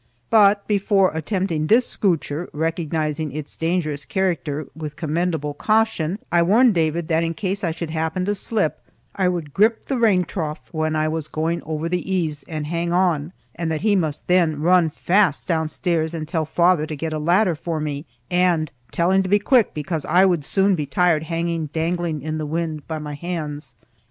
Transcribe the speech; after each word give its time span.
But 0.31 0.67
before 0.67 1.11
attempting 1.15 1.67
this 1.67 1.85
scootcher, 1.87 2.49
recognizing 2.53 3.31
its 3.31 3.55
dangerous 3.55 4.03
character, 4.03 4.65
with 4.75 4.95
commendable 4.95 5.53
caution 5.53 6.17
I 6.31 6.41
warned 6.41 6.73
David 6.73 7.07
that 7.09 7.23
in 7.23 7.35
case 7.35 7.63
I 7.63 7.69
should 7.69 7.91
happen 7.91 8.25
to 8.25 8.33
slip 8.33 8.81
I 9.15 9.27
would 9.27 9.53
grip 9.53 9.85
the 9.85 9.99
rain 9.99 10.23
trough 10.23 10.69
when 10.71 10.95
I 10.95 11.07
was 11.07 11.27
going 11.27 11.61
over 11.67 11.87
the 11.87 12.01
eaves 12.11 12.43
and 12.47 12.65
hang 12.65 12.91
on, 12.91 13.31
and 13.53 13.71
that 13.71 13.81
he 13.81 13.95
must 13.95 14.25
then 14.25 14.59
run 14.59 14.89
fast 14.89 15.45
downstairs 15.45 16.15
and 16.15 16.27
tell 16.27 16.45
father 16.45 16.87
to 16.87 16.95
get 16.95 17.13
a 17.13 17.19
ladder 17.19 17.53
for 17.53 17.79
me, 17.79 18.07
and 18.31 18.71
tell 18.91 19.11
him 19.11 19.21
to 19.21 19.29
be 19.29 19.37
quick 19.37 19.75
because 19.75 20.03
I 20.05 20.25
would 20.25 20.43
soon 20.43 20.73
be 20.73 20.87
tired 20.87 21.25
hanging 21.25 21.67
dangling 21.67 22.23
in 22.23 22.39
the 22.39 22.47
wind 22.47 22.87
by 22.87 22.97
my 22.97 23.13
hands. 23.13 23.75